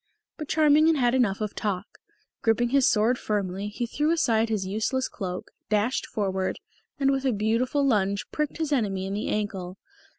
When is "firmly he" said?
3.19-3.85